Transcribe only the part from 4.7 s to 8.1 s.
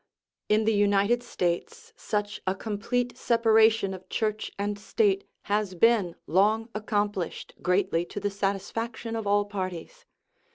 State has been long accomplished, greatly